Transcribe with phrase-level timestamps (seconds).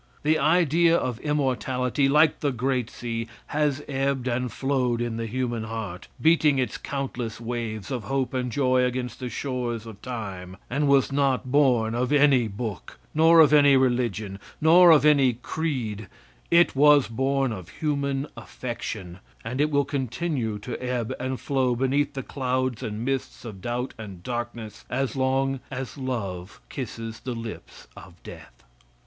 [0.23, 5.65] The idea of immortality, like the great sea, has ebbed and flowed in the human
[5.65, 10.87] heart, beating its countless waves of hope and joy against the shores of time, and
[10.87, 16.07] was not born of any book, nor of any religion, nor of any creed;
[16.49, 22.15] it was born of human affection, and it will continue to ebb and flow beneath
[22.15, 27.87] the clouds and mists of doubt and darkness as long as love kisses the lips
[27.95, 28.63] of death.